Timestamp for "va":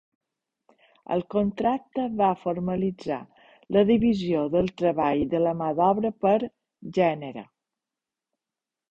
2.21-2.29